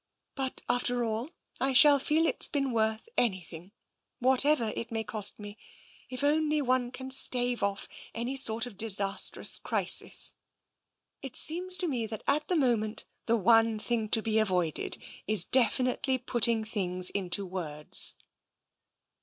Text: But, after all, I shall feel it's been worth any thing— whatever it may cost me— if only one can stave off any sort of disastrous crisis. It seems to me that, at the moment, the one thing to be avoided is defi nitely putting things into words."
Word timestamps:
But, 0.33 0.63
after 0.67 1.03
all, 1.03 1.29
I 1.59 1.73
shall 1.73 1.99
feel 1.99 2.25
it's 2.25 2.47
been 2.47 2.71
worth 2.71 3.07
any 3.19 3.39
thing— 3.39 3.71
whatever 4.19 4.73
it 4.75 4.91
may 4.91 5.03
cost 5.03 5.37
me— 5.37 5.59
if 6.09 6.23
only 6.23 6.59
one 6.59 6.89
can 6.91 7.11
stave 7.11 7.61
off 7.61 7.87
any 8.15 8.35
sort 8.35 8.65
of 8.65 8.77
disastrous 8.77 9.59
crisis. 9.59 10.31
It 11.21 11.35
seems 11.35 11.77
to 11.77 11.87
me 11.87 12.07
that, 12.07 12.23
at 12.25 12.47
the 12.47 12.55
moment, 12.55 13.05
the 13.27 13.37
one 13.37 13.77
thing 13.77 14.09
to 14.09 14.23
be 14.23 14.39
avoided 14.39 14.97
is 15.27 15.45
defi 15.45 15.83
nitely 15.83 16.25
putting 16.25 16.63
things 16.65 17.11
into 17.11 17.45
words." 17.45 18.15